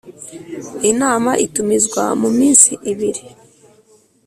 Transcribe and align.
inama 0.91 1.31
itumizwa 1.45 2.03
mu 2.21 2.29
minsi 2.37 2.71
ibiri 2.91 3.23